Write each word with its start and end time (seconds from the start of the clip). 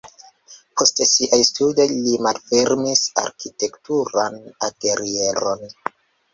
Post 0.79 1.01
siaj 1.09 1.39
studoj 1.49 1.85
li 2.07 2.15
malfermis 2.29 3.05
arkitekturan 3.27 4.43
atelieron. 4.73 5.67